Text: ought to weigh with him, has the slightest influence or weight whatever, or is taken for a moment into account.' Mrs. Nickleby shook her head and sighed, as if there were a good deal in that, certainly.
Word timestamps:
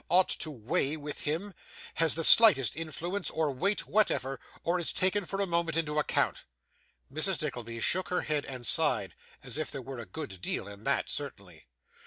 ought 0.09 0.29
to 0.29 0.49
weigh 0.49 0.97
with 0.97 1.25
him, 1.25 1.53
has 1.93 2.15
the 2.15 2.23
slightest 2.23 2.75
influence 2.75 3.29
or 3.29 3.51
weight 3.51 3.85
whatever, 3.87 4.39
or 4.63 4.79
is 4.79 4.91
taken 4.91 5.25
for 5.25 5.39
a 5.39 5.45
moment 5.45 5.77
into 5.77 5.99
account.' 5.99 6.43
Mrs. 7.13 7.39
Nickleby 7.39 7.79
shook 7.81 8.09
her 8.09 8.21
head 8.21 8.43
and 8.47 8.65
sighed, 8.65 9.13
as 9.43 9.59
if 9.59 9.69
there 9.69 9.83
were 9.83 9.99
a 9.99 10.07
good 10.07 10.41
deal 10.41 10.67
in 10.67 10.85
that, 10.85 11.07
certainly. 11.07 11.67